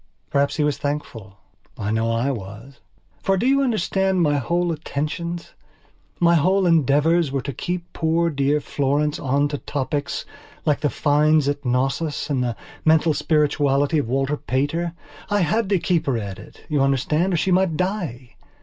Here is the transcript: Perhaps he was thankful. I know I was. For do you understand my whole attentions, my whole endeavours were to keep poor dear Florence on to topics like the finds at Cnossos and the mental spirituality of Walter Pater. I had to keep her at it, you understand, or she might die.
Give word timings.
Perhaps 0.31 0.55
he 0.55 0.63
was 0.63 0.79
thankful. 0.79 1.37
I 1.77 1.91
know 1.91 2.11
I 2.11 2.31
was. 2.31 2.79
For 3.21 3.37
do 3.37 3.45
you 3.45 3.61
understand 3.61 4.19
my 4.23 4.37
whole 4.39 4.71
attentions, 4.71 5.53
my 6.19 6.33
whole 6.33 6.65
endeavours 6.65 7.31
were 7.31 7.43
to 7.43 7.53
keep 7.53 7.93
poor 7.93 8.31
dear 8.31 8.59
Florence 8.61 9.19
on 9.19 9.47
to 9.49 9.59
topics 9.59 10.25
like 10.65 10.79
the 10.79 10.89
finds 10.89 11.47
at 11.47 11.61
Cnossos 11.63 12.31
and 12.31 12.43
the 12.43 12.55
mental 12.83 13.13
spirituality 13.13 13.99
of 13.99 14.09
Walter 14.09 14.37
Pater. 14.37 14.93
I 15.29 15.41
had 15.41 15.69
to 15.69 15.77
keep 15.77 16.07
her 16.07 16.17
at 16.17 16.39
it, 16.39 16.65
you 16.67 16.81
understand, 16.81 17.35
or 17.35 17.37
she 17.37 17.51
might 17.51 17.77
die. 17.77 18.37